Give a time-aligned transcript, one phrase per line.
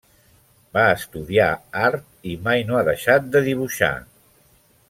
[0.77, 1.49] Va estudiar
[1.89, 3.95] art i mai no ha deixat de dibuixar.